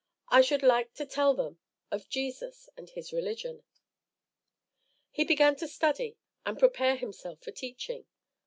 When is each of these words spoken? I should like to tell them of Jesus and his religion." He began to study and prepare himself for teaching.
I 0.29 0.41
should 0.41 0.63
like 0.63 0.95
to 0.95 1.05
tell 1.05 1.35
them 1.35 1.59
of 1.91 2.09
Jesus 2.09 2.69
and 2.75 2.89
his 2.89 3.13
religion." 3.13 3.61
He 5.11 5.23
began 5.23 5.55
to 5.57 5.67
study 5.67 6.17
and 6.43 6.57
prepare 6.57 6.95
himself 6.95 7.41
for 7.43 7.51
teaching. 7.51 8.07